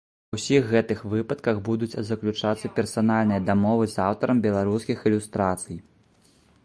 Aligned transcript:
Ва 0.33 0.37
ўсіх 0.37 0.63
гэтых 0.69 1.01
выпадках 1.11 1.59
будуць 1.67 1.97
заключацца 2.09 2.71
персанальныя 2.79 3.43
дамовы 3.51 3.85
з 3.93 4.03
аўтарам 4.09 4.37
беларускіх 4.47 4.97
ілюстрацый. 5.11 5.77